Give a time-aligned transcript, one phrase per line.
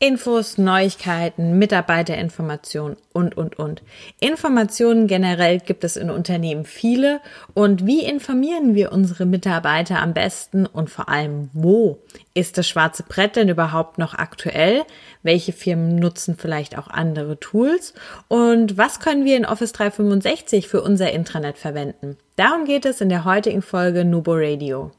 [0.00, 3.82] Infos, Neuigkeiten, Mitarbeiterinformationen und, und, und.
[4.20, 7.20] Informationen generell gibt es in Unternehmen viele.
[7.52, 11.98] Und wie informieren wir unsere Mitarbeiter am besten und vor allem wo?
[12.32, 14.84] Ist das schwarze Brett denn überhaupt noch aktuell?
[15.24, 17.94] Welche Firmen nutzen vielleicht auch andere Tools?
[18.28, 22.16] Und was können wir in Office 365 für unser Intranet verwenden?
[22.36, 24.92] Darum geht es in der heutigen Folge Nubo Radio.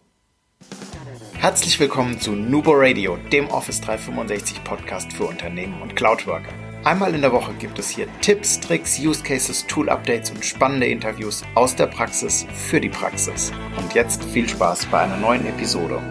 [1.40, 6.52] Herzlich willkommen zu Nubo Radio, dem Office 365 Podcast für Unternehmen und Cloudworker.
[6.84, 10.88] Einmal in der Woche gibt es hier Tipps, Tricks, Use Cases, Tool Updates und spannende
[10.88, 13.54] Interviews aus der Praxis für die Praxis.
[13.78, 16.02] Und jetzt viel Spaß bei einer neuen Episode.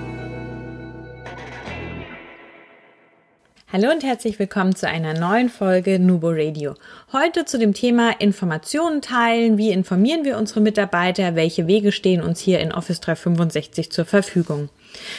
[3.70, 6.72] Hallo und herzlich willkommen zu einer neuen Folge Nubo Radio.
[7.12, 9.58] Heute zu dem Thema Informationen teilen.
[9.58, 11.34] Wie informieren wir unsere Mitarbeiter?
[11.34, 14.70] Welche Wege stehen uns hier in Office 365 zur Verfügung?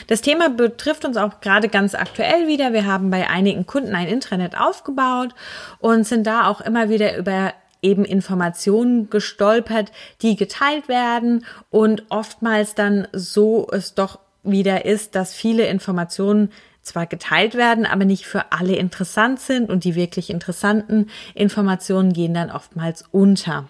[0.07, 2.73] Das Thema betrifft uns auch gerade ganz aktuell wieder.
[2.73, 5.35] Wir haben bei einigen Kunden ein Intranet aufgebaut
[5.79, 12.75] und sind da auch immer wieder über eben Informationen gestolpert, die geteilt werden und oftmals
[12.75, 16.51] dann so es doch wieder ist, dass viele Informationen
[16.81, 22.33] zwar geteilt werden, aber nicht für alle interessant sind und die wirklich interessanten Informationen gehen
[22.33, 23.69] dann oftmals unter.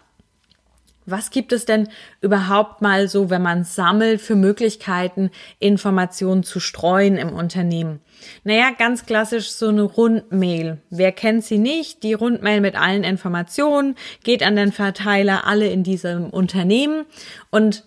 [1.09, 1.89] Was gibt es denn
[2.21, 8.02] überhaupt mal so, wenn man sammelt, für Möglichkeiten, Informationen zu streuen im Unternehmen?
[8.43, 10.81] Naja, ganz klassisch so eine Rundmail.
[10.89, 12.03] Wer kennt sie nicht?
[12.03, 17.05] Die Rundmail mit allen Informationen geht an den Verteiler, alle in diesem Unternehmen
[17.49, 17.85] und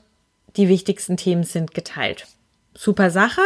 [0.57, 2.27] die wichtigsten Themen sind geteilt.
[2.75, 3.43] Super Sache.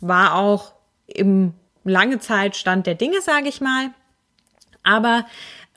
[0.00, 0.74] War auch
[1.06, 3.90] im lange Zeit Stand der Dinge, sage ich mal.
[4.82, 5.26] Aber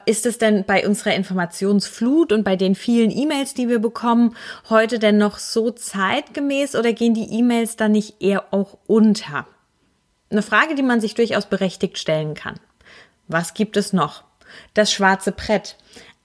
[0.10, 4.36] ist es denn bei unserer Informationsflut und bei den vielen E-Mails, die wir bekommen,
[4.68, 9.46] heute denn noch so zeitgemäß oder gehen die E-Mails dann nicht eher auch unter?
[10.32, 12.60] Eine Frage, die man sich durchaus berechtigt stellen kann.
[13.28, 14.24] Was gibt es noch?
[14.74, 15.78] Das schwarze Brett.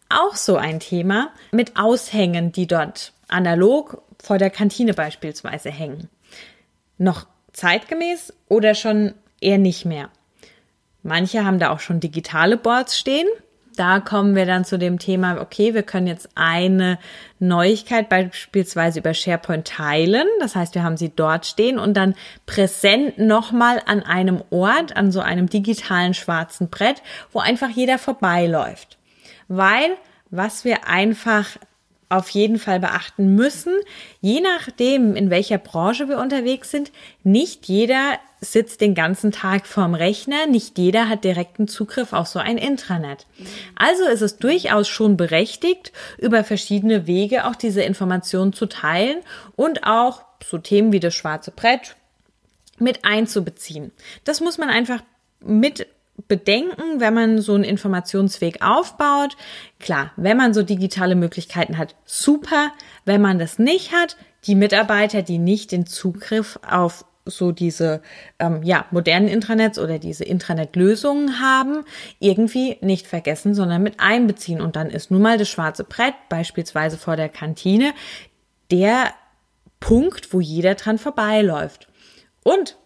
[0.08, 6.08] Auch so ein Thema mit Aushängen, die dort analog vor der Kantine beispielsweise hängen.
[6.96, 9.12] Noch zeitgemäß oder schon
[9.42, 10.08] eher nicht mehr?
[11.02, 13.28] Manche haben da auch schon digitale Boards stehen
[13.76, 16.98] da kommen wir dann zu dem Thema, okay, wir können jetzt eine
[17.38, 20.26] Neuigkeit beispielsweise über SharePoint teilen.
[20.40, 22.14] Das heißt, wir haben sie dort stehen und dann
[22.46, 27.02] präsent nochmal an einem Ort, an so einem digitalen schwarzen Brett,
[27.32, 28.98] wo einfach jeder vorbeiläuft.
[29.48, 29.96] Weil,
[30.30, 31.46] was wir einfach
[32.16, 33.72] auf jeden Fall beachten müssen,
[34.20, 36.92] je nachdem, in welcher Branche wir unterwegs sind,
[37.22, 42.38] nicht jeder sitzt den ganzen Tag vorm Rechner, nicht jeder hat direkten Zugriff auf so
[42.38, 43.26] ein Intranet.
[43.74, 49.20] Also ist es durchaus schon berechtigt, über verschiedene Wege auch diese Informationen zu teilen
[49.56, 51.96] und auch so Themen wie das schwarze Brett
[52.78, 53.92] mit einzubeziehen.
[54.24, 55.00] Das muss man einfach
[55.40, 55.86] mit
[56.28, 59.36] bedenken, wenn man so einen Informationsweg aufbaut.
[59.80, 62.72] Klar, wenn man so digitale Möglichkeiten hat, super.
[63.04, 64.16] Wenn man das nicht hat,
[64.46, 68.02] die Mitarbeiter, die nicht den Zugriff auf so diese
[68.38, 71.84] ähm, ja modernen Intranets oder diese Intranet-Lösungen haben,
[72.18, 74.60] irgendwie nicht vergessen, sondern mit einbeziehen.
[74.60, 77.94] Und dann ist nun mal das schwarze Brett, beispielsweise vor der Kantine,
[78.70, 79.12] der
[79.80, 81.88] Punkt, wo jeder dran vorbeiläuft.
[82.42, 82.76] Und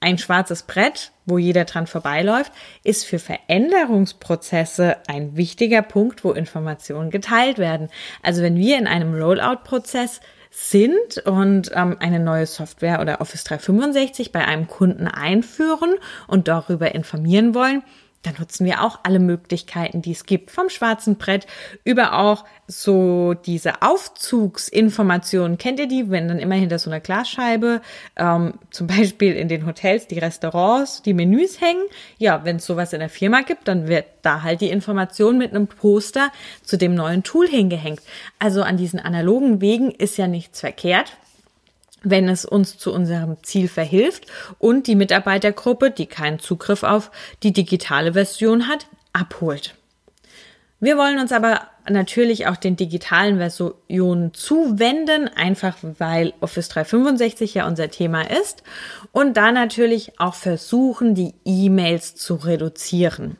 [0.00, 2.52] ein schwarzes Brett, wo jeder dran vorbeiläuft,
[2.84, 7.88] ist für Veränderungsprozesse ein wichtiger Punkt, wo Informationen geteilt werden.
[8.22, 10.20] Also wenn wir in einem Rollout-Prozess
[10.50, 15.96] sind und ähm, eine neue Software oder Office 365 bei einem Kunden einführen
[16.28, 17.82] und darüber informieren wollen,
[18.26, 21.46] da nutzen wir auch alle Möglichkeiten, die es gibt, vom schwarzen Brett
[21.84, 25.58] über auch so diese Aufzugsinformationen.
[25.58, 27.80] Kennt ihr die, wenn dann immer hinter so einer Glasscheibe
[28.16, 31.84] ähm, zum Beispiel in den Hotels, die Restaurants, die Menüs hängen?
[32.18, 35.52] Ja, wenn es sowas in der Firma gibt, dann wird da halt die Information mit
[35.52, 36.32] einem Poster
[36.64, 38.00] zu dem neuen Tool hingehängt.
[38.40, 41.16] Also an diesen analogen Wegen ist ja nichts verkehrt
[42.10, 44.26] wenn es uns zu unserem Ziel verhilft
[44.58, 47.10] und die Mitarbeitergruppe, die keinen Zugriff auf
[47.42, 49.74] die digitale Version hat, abholt.
[50.78, 57.66] Wir wollen uns aber natürlich auch den digitalen Versionen zuwenden, einfach weil Office 365 ja
[57.66, 58.62] unser Thema ist
[59.12, 63.36] und da natürlich auch versuchen, die E-Mails zu reduzieren.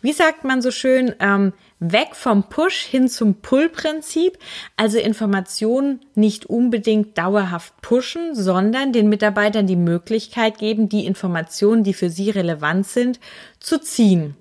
[0.00, 4.38] Wie sagt man so schön, ähm, weg vom Push hin zum Pull-Prinzip,
[4.76, 11.94] also Informationen nicht unbedingt dauerhaft pushen, sondern den Mitarbeitern die Möglichkeit geben, die Informationen, die
[11.94, 13.20] für sie relevant sind,
[13.60, 14.36] zu ziehen.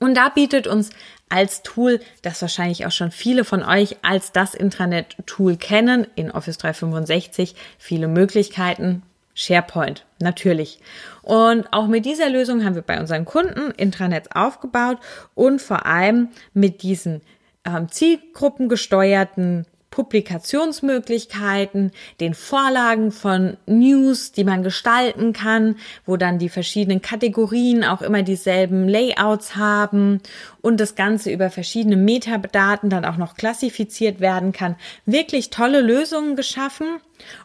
[0.00, 0.90] Und da bietet uns
[1.28, 6.58] als Tool, das wahrscheinlich auch schon viele von euch als das Intranet-Tool kennen, in Office
[6.58, 9.02] 365 viele Möglichkeiten,
[9.34, 10.80] SharePoint, natürlich.
[11.22, 14.98] Und auch mit dieser Lösung haben wir bei unseren Kunden Intranets aufgebaut
[15.34, 17.20] und vor allem mit diesen
[17.64, 27.00] ähm, zielgruppengesteuerten Publikationsmöglichkeiten, den Vorlagen von News, die man gestalten kann, wo dann die verschiedenen
[27.00, 30.20] Kategorien auch immer dieselben Layouts haben
[30.60, 34.74] und das Ganze über verschiedene Metadaten dann auch noch klassifiziert werden kann.
[35.06, 36.96] Wirklich tolle Lösungen geschaffen,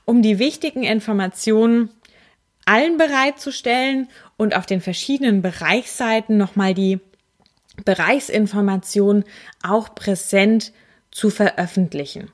[0.05, 1.91] um die wichtigen Informationen
[2.65, 6.99] allen bereitzustellen und auf den verschiedenen Bereichsseiten nochmal die
[7.85, 9.23] Bereichsinformation
[9.61, 10.73] auch präsent
[11.11, 12.31] zu veröffentlichen.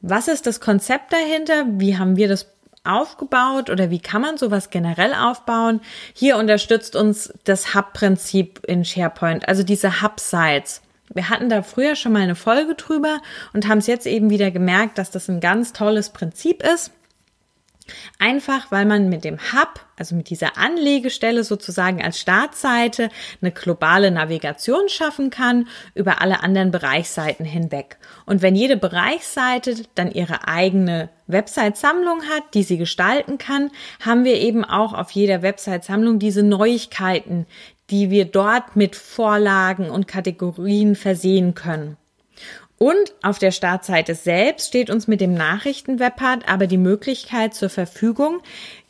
[0.00, 1.64] Was ist das Konzept dahinter?
[1.66, 2.46] Wie haben wir das
[2.84, 5.80] aufgebaut oder wie kann man sowas generell aufbauen?
[6.14, 10.82] Hier unterstützt uns das Hub-Prinzip in SharePoint, also diese Hub-Sites.
[11.12, 13.20] Wir hatten da früher schon mal eine Folge drüber
[13.52, 16.92] und haben es jetzt eben wieder gemerkt, dass das ein ganz tolles Prinzip ist.
[18.18, 23.08] Einfach, weil man mit dem Hub, also mit dieser Anlegestelle sozusagen als Startseite,
[23.40, 27.98] eine globale Navigation schaffen kann über alle anderen Bereichsseiten hinweg.
[28.26, 33.70] Und wenn jede Bereichsseite dann ihre eigene Website-Sammlung hat, die sie gestalten kann,
[34.00, 37.46] haben wir eben auch auf jeder Website-Sammlung diese Neuigkeiten,
[37.90, 41.96] die wir dort mit Vorlagen und Kategorien versehen können.
[42.78, 48.40] Und auf der Startseite selbst steht uns mit dem Nachrichtenwebpart aber die Möglichkeit zur Verfügung,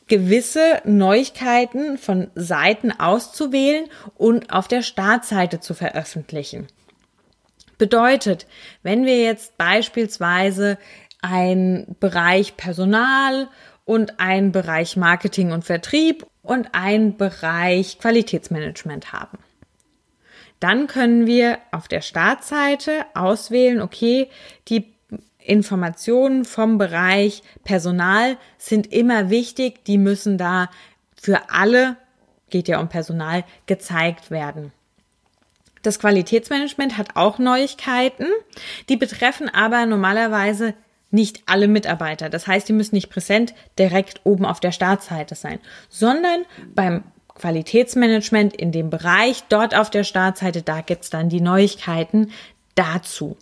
[0.08, 3.87] gewisse Neuigkeiten von Seiten auszuwählen
[4.17, 6.67] und auf der Startseite zu veröffentlichen.
[7.79, 8.46] Bedeutet,
[8.82, 10.79] wenn wir jetzt beispielsweise
[11.23, 13.49] ein Bereich Personal
[13.85, 19.38] und ein Bereich Marketing und Vertrieb und ein Bereich Qualitätsmanagement haben
[20.60, 24.28] dann können wir auf der Startseite auswählen, okay,
[24.69, 24.93] die
[25.38, 30.69] Informationen vom Bereich Personal sind immer wichtig, die müssen da
[31.16, 31.96] für alle,
[32.50, 34.72] geht ja um Personal, gezeigt werden.
[35.82, 38.26] Das Qualitätsmanagement hat auch Neuigkeiten,
[38.88, 40.75] die betreffen aber normalerweise
[41.11, 42.28] nicht alle Mitarbeiter.
[42.28, 46.44] Das heißt, die müssen nicht präsent direkt oben auf der Startseite sein, sondern
[46.75, 47.04] beim
[47.38, 52.31] Qualitätsmanagement in dem Bereich, dort auf der Startseite, da gibt's dann die Neuigkeiten
[52.75, 53.37] dazu.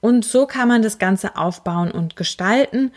[0.00, 2.92] Und so kann man das Ganze aufbauen und gestalten.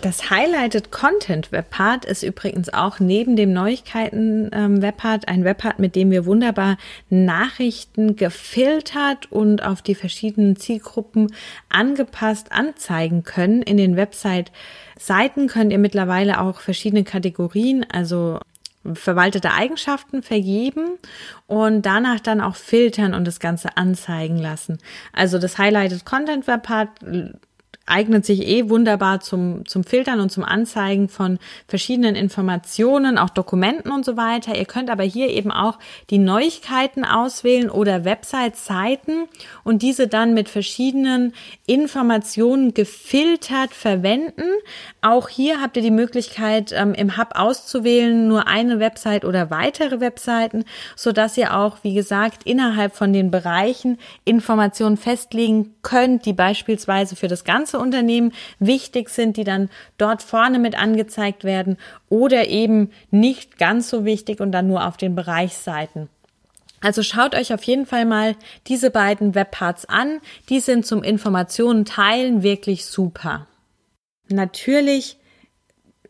[0.00, 5.94] Das Highlighted Content Webpart ist übrigens auch neben dem Neuigkeiten ähm, Webpart ein Webpart, mit
[5.94, 6.78] dem wir wunderbar
[7.10, 11.32] Nachrichten gefiltert und auf die verschiedenen Zielgruppen
[11.68, 13.62] angepasst anzeigen können.
[13.62, 14.50] In den Website
[14.98, 18.40] Seiten könnt ihr mittlerweile auch verschiedene Kategorien, also
[18.94, 20.98] verwaltete Eigenschaften vergeben
[21.46, 24.78] und danach dann auch filtern und das Ganze anzeigen lassen.
[25.12, 26.88] Also das Highlighted Content Web Part
[27.86, 33.90] eignet sich eh wunderbar zum, zum Filtern und zum Anzeigen von verschiedenen Informationen, auch Dokumenten
[33.90, 34.56] und so weiter.
[34.56, 35.78] Ihr könnt aber hier eben auch
[36.10, 39.24] die Neuigkeiten auswählen oder Website-Seiten
[39.64, 41.32] und diese dann mit verschiedenen
[41.66, 44.44] Informationen gefiltert verwenden.
[45.00, 50.00] Auch hier habt ihr die Möglichkeit, ähm, im Hub auszuwählen, nur eine Website oder weitere
[50.00, 50.64] Webseiten,
[50.96, 57.16] so dass ihr auch, wie gesagt, innerhalb von den Bereichen Informationen festlegen könnt, die beispielsweise
[57.16, 61.76] für das ganze Unternehmen wichtig sind, die dann dort vorne mit angezeigt werden
[62.08, 66.08] oder eben nicht ganz so wichtig und dann nur auf den Bereichsseiten.
[66.80, 68.34] Also schaut euch auf jeden Fall mal
[68.66, 70.20] diese beiden Webparts an.
[70.48, 73.46] Die sind zum Informationen teilen wirklich super.
[74.28, 75.16] Natürlich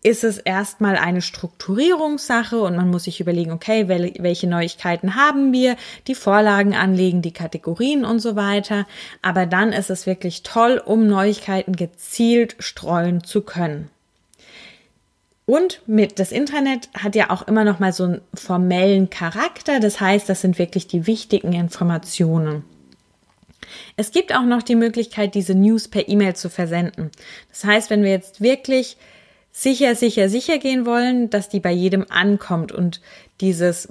[0.02, 5.76] ist es erstmal eine Strukturierungssache und man muss sich überlegen, okay, welche Neuigkeiten haben wir,
[6.09, 8.87] die Vorlagen anlegen, die Kategorien und so weiter.
[9.23, 13.90] Aber dann ist es wirklich toll, um Neuigkeiten gezielt streuen zu können.
[15.47, 19.80] Und mit das Internet hat ja auch immer noch mal so einen formellen Charakter.
[19.80, 22.64] Das heißt, das sind wirklich die wichtigen Informationen.
[23.97, 27.11] Es gibt auch noch die Möglichkeit, diese News per E-Mail zu versenden.
[27.50, 28.97] Das heißt, wenn wir jetzt wirklich
[29.52, 33.00] sicher, sicher, sicher gehen wollen, dass die bei jedem ankommt und
[33.40, 33.88] dieses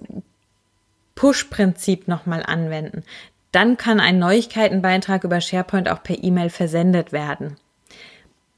[1.16, 3.04] Push-Prinzip nochmal anwenden,
[3.52, 7.58] dann kann ein Neuigkeitenbeitrag über SharePoint auch per E-Mail versendet werden.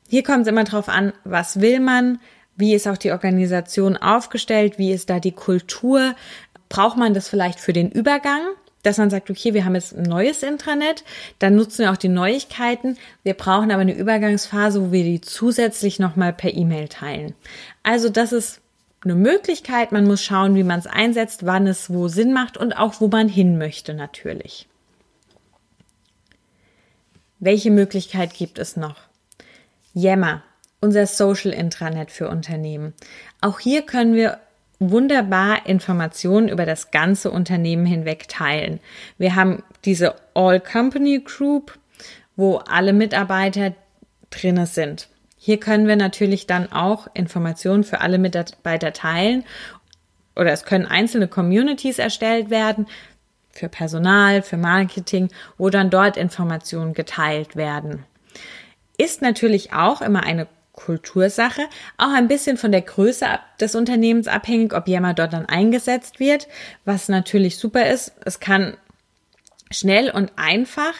[0.08, 2.20] Hier kommt es immer drauf an, was will man,
[2.56, 6.16] wie ist auch die Organisation aufgestellt, wie ist da die Kultur,
[6.70, 8.42] braucht man das vielleicht für den Übergang?
[8.84, 11.04] Dass man sagt, okay, wir haben jetzt ein neues Intranet,
[11.40, 12.98] dann nutzen wir auch die Neuigkeiten.
[13.24, 17.34] Wir brauchen aber eine Übergangsphase, wo wir die zusätzlich nochmal per E-Mail teilen.
[17.82, 18.62] Also das ist
[19.04, 19.92] eine Möglichkeit.
[19.92, 23.08] Man muss schauen, wie man es einsetzt, wann es wo Sinn macht und auch wo
[23.08, 24.68] man hin möchte natürlich.
[27.40, 28.98] Welche Möglichkeit gibt es noch?
[29.94, 30.44] Yammer
[30.84, 32.94] unser Social Intranet für Unternehmen.
[33.40, 34.42] Auch hier können wir
[34.92, 38.80] wunderbar Informationen über das ganze Unternehmen hinweg teilen.
[39.18, 41.78] Wir haben diese All Company Group,
[42.36, 43.74] wo alle Mitarbeiter
[44.30, 45.08] drinne sind.
[45.38, 49.44] Hier können wir natürlich dann auch Informationen für alle Mitarbeiter teilen
[50.36, 52.88] oder es können einzelne Communities erstellt werden
[53.52, 58.06] für Personal, für Marketing, wo dann dort Informationen geteilt werden.
[58.98, 61.62] Ist natürlich auch immer eine Kultursache,
[61.98, 63.26] auch ein bisschen von der Größe
[63.60, 66.48] des Unternehmens abhängig, ob Yammer dort dann eingesetzt wird,
[66.84, 68.12] was natürlich super ist.
[68.26, 68.76] Es kann
[69.72, 70.94] schnell und einfach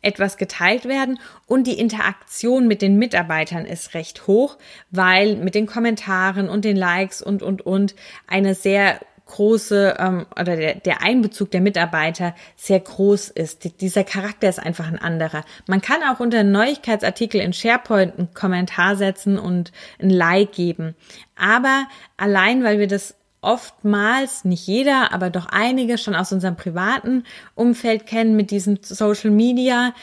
[0.00, 4.56] etwas geteilt werden und die Interaktion mit den Mitarbeitern ist recht hoch,
[4.90, 7.94] weil mit den Kommentaren und den Likes und, und, und
[8.26, 13.62] eine sehr große ähm, oder der, der Einbezug der Mitarbeiter sehr groß ist.
[13.62, 15.44] Die, dieser Charakter ist einfach ein anderer.
[15.66, 19.70] Man kann auch unter Neuigkeitsartikel in SharePoint einen Kommentar setzen und
[20.00, 20.96] ein Like geben.
[21.36, 27.24] Aber allein, weil wir das oftmals, nicht jeder, aber doch einige schon aus unserem privaten
[27.54, 29.94] Umfeld kennen mit diesem Social Media.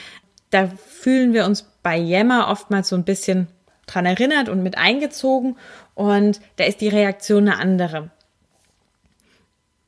[0.51, 3.47] Da fühlen wir uns bei Yammer oftmals so ein bisschen
[3.87, 5.57] dran erinnert und mit eingezogen
[5.93, 8.09] und da ist die Reaktion eine andere.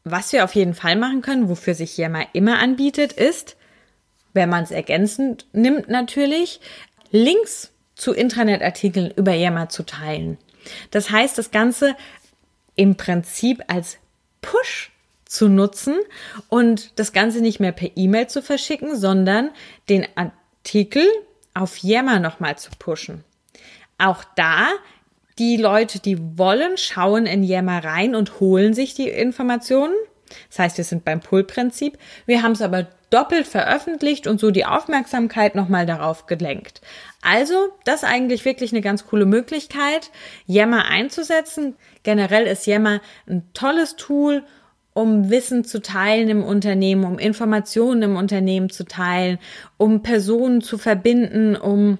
[0.10, 3.58] Was wir auf jeden Fall machen können, wofür sich Yammer immer anbietet, ist,
[4.34, 6.62] wenn man es ergänzend nimmt natürlich,
[7.12, 10.38] Links zu Intranet-Artikeln über Yammer zu teilen.
[10.92, 11.96] Das heißt, das Ganze
[12.76, 13.98] im Prinzip als
[14.42, 14.92] Push
[15.26, 15.96] zu nutzen
[16.48, 19.52] und das Ganze nicht mehr per E-Mail zu verschicken, sondern
[19.90, 21.06] den Artikel
[21.54, 23.24] auf Yammer nochmal zu pushen.
[23.98, 24.70] Auch da,
[25.40, 29.94] die Leute, die wollen, schauen in Yammer rein und holen sich die Informationen.
[30.50, 31.98] Das heißt, wir sind beim Pull-Prinzip.
[32.26, 36.82] Wir haben es aber doppelt veröffentlicht und so die Aufmerksamkeit nochmal darauf gelenkt.
[37.22, 40.12] Also, das ist eigentlich wirklich eine ganz coole Möglichkeit,
[40.46, 41.76] Yammer einzusetzen.
[42.04, 44.44] Generell ist Yammer ein tolles Tool,
[44.94, 49.38] um Wissen zu teilen im Unternehmen, um Informationen im Unternehmen zu teilen,
[49.78, 52.00] um Personen zu verbinden, um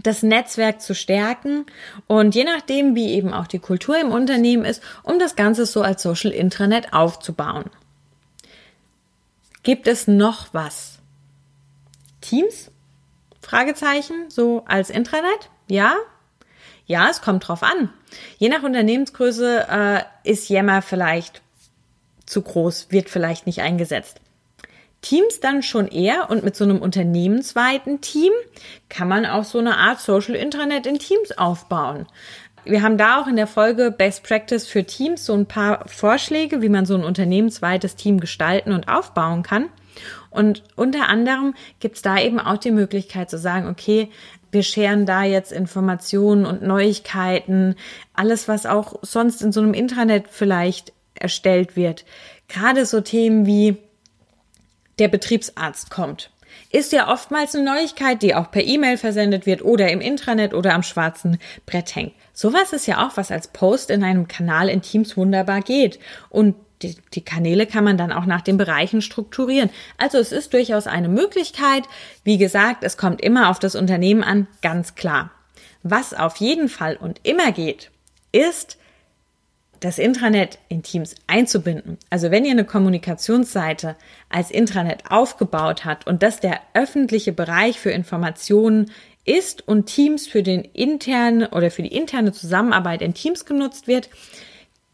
[0.00, 1.66] das Netzwerk zu stärken
[2.06, 5.82] und je nachdem, wie eben auch die Kultur im Unternehmen ist, um das Ganze so
[5.82, 7.64] als Social Intranet aufzubauen.
[9.62, 10.98] Gibt es noch was?
[12.20, 12.70] Teams?
[13.42, 15.50] Fragezeichen, so als Intranet?
[15.68, 15.94] Ja?
[16.86, 17.90] Ja, es kommt drauf an.
[18.38, 21.42] Je nach Unternehmensgröße äh, ist Yammer vielleicht
[22.26, 24.21] zu groß, wird vielleicht nicht eingesetzt.
[25.02, 28.32] Teams dann schon eher und mit so einem unternehmensweiten Team
[28.88, 32.06] kann man auch so eine Art Social Intranet in Teams aufbauen.
[32.64, 36.62] Wir haben da auch in der Folge Best Practice für Teams so ein paar Vorschläge,
[36.62, 39.68] wie man so ein unternehmensweites Team gestalten und aufbauen kann.
[40.30, 44.08] Und unter anderem gibt's da eben auch die Möglichkeit zu sagen, okay,
[44.52, 47.74] wir scheren da jetzt Informationen und Neuigkeiten,
[48.14, 52.04] alles, was auch sonst in so einem Intranet vielleicht erstellt wird.
[52.48, 53.78] Gerade so Themen wie
[55.02, 56.30] der Betriebsarzt kommt.
[56.70, 60.74] Ist ja oftmals eine Neuigkeit, die auch per E-Mail versendet wird oder im Intranet oder
[60.74, 62.12] am schwarzen Brett hängt.
[62.32, 65.98] Sowas ist ja auch, was als Post in einem Kanal in Teams wunderbar geht.
[66.30, 69.70] Und die, die, Kanäle kann man dann auch nach den Bereichen strukturieren.
[69.98, 71.84] Also es ist durchaus eine Möglichkeit.
[72.22, 75.32] Wie gesagt, es kommt immer auf das Unternehmen an, ganz klar.
[75.82, 77.90] Was auf jeden Fall und immer geht,
[78.30, 78.78] ist,
[79.82, 81.98] das Intranet in Teams einzubinden.
[82.08, 83.96] Also wenn ihr eine Kommunikationsseite
[84.28, 88.92] als Intranet aufgebaut habt und das der öffentliche Bereich für Informationen
[89.24, 94.08] ist und Teams für den internen oder für die interne Zusammenarbeit in Teams genutzt wird,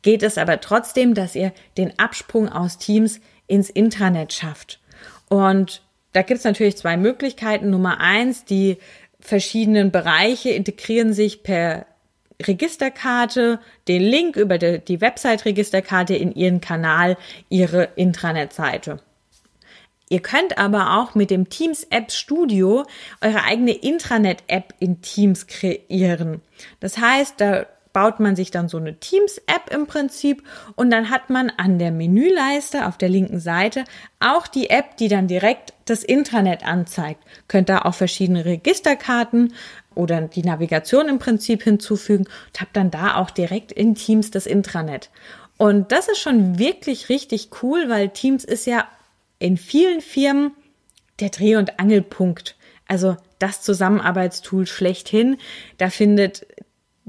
[0.00, 4.80] geht es aber trotzdem, dass ihr den Absprung aus Teams ins Intranet schafft.
[5.28, 7.68] Und da gibt es natürlich zwei Möglichkeiten.
[7.68, 8.78] Nummer eins, die
[9.20, 11.86] verschiedenen Bereiche integrieren sich per
[12.42, 17.16] Registerkarte, den Link über die, die Website-Registerkarte in Ihren Kanal,
[17.48, 19.00] Ihre Intranet-Seite.
[20.10, 22.84] Ihr könnt aber auch mit dem Teams App Studio
[23.20, 26.40] eure eigene Intranet-App in Teams kreieren.
[26.80, 30.44] Das heißt, da baut man sich dann so eine Teams-App im Prinzip
[30.76, 33.84] und dann hat man an der Menüleiste auf der linken Seite
[34.20, 37.22] auch die App, die dann direkt das Intranet anzeigt.
[37.48, 39.54] Könnt da auch verschiedene Registerkarten
[39.98, 44.46] oder die Navigation im Prinzip hinzufügen und habt dann da auch direkt in Teams das
[44.46, 45.10] Intranet.
[45.56, 48.86] Und das ist schon wirklich richtig cool, weil Teams ist ja
[49.40, 50.52] in vielen Firmen
[51.18, 52.56] der Dreh- und Angelpunkt.
[52.86, 55.36] Also das Zusammenarbeitstool schlechthin.
[55.78, 56.46] Da findet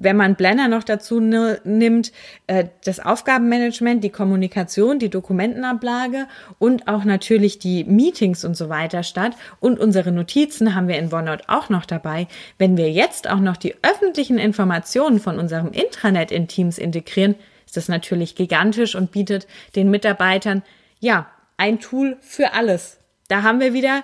[0.01, 2.11] wenn man Blender noch dazu nimmt,
[2.47, 6.27] äh, das Aufgabenmanagement, die Kommunikation, die Dokumentenablage
[6.57, 9.33] und auch natürlich die Meetings und so weiter statt.
[9.59, 12.27] Und unsere Notizen haben wir in OneNote auch noch dabei.
[12.57, 17.77] Wenn wir jetzt auch noch die öffentlichen Informationen von unserem Intranet in Teams integrieren, ist
[17.77, 20.63] das natürlich gigantisch und bietet den Mitarbeitern,
[20.99, 21.27] ja,
[21.57, 22.99] ein Tool für alles.
[23.27, 24.03] Da haben wir wieder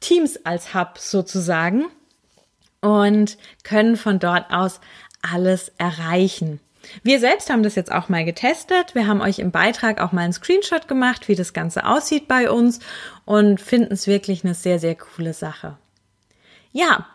[0.00, 1.86] Teams als Hub sozusagen
[2.80, 4.80] und können von dort aus
[5.22, 6.60] alles erreichen.
[7.02, 8.94] Wir selbst haben das jetzt auch mal getestet.
[8.94, 12.50] Wir haben euch im Beitrag auch mal einen Screenshot gemacht, wie das Ganze aussieht bei
[12.50, 12.80] uns
[13.24, 15.76] und finden es wirklich eine sehr, sehr coole Sache.
[16.72, 17.06] Ja,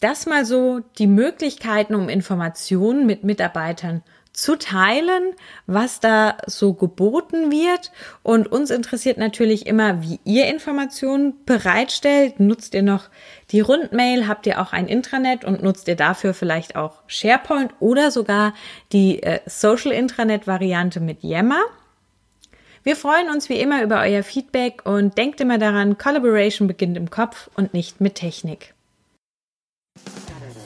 [0.00, 4.02] das mal so die Möglichkeiten, um Informationen mit Mitarbeitern
[4.34, 5.32] zu teilen,
[5.66, 7.92] was da so geboten wird.
[8.22, 12.40] Und uns interessiert natürlich immer, wie ihr Informationen bereitstellt.
[12.40, 13.08] Nutzt ihr noch
[13.52, 14.26] die Rundmail?
[14.26, 18.54] Habt ihr auch ein Intranet und nutzt ihr dafür vielleicht auch SharePoint oder sogar
[18.92, 21.62] die äh, Social Intranet Variante mit Yammer?
[22.82, 27.08] Wir freuen uns wie immer über euer Feedback und denkt immer daran, Collaboration beginnt im
[27.08, 28.74] Kopf und nicht mit Technik.